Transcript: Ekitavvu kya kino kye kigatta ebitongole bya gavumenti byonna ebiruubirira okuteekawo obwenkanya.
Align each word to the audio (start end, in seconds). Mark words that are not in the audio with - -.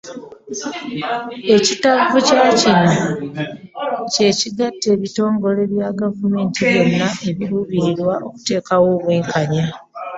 Ekitavvu 1.55 2.17
kya 2.27 2.43
kino 2.59 2.91
kye 4.13 4.29
kigatta 4.39 4.87
ebitongole 4.95 5.61
bya 5.71 5.87
gavumenti 6.01 6.59
byonna 6.67 7.07
ebiruubirira 7.29 8.13
okuteekawo 8.27 8.87
obwenkanya. 8.97 9.65